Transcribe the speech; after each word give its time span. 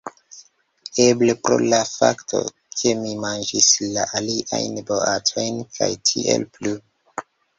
Eble 1.01 1.33
pro 1.47 1.57
la 1.73 1.81
fakto, 1.89 2.39
ke 2.79 2.93
mi 3.03 3.11
manĝis 3.27 3.69
la 3.97 4.07
aliajn 4.21 4.81
boatojn 4.89 5.61
kaj 5.77 5.91
tiel 6.13 6.49
plu. 6.57 6.75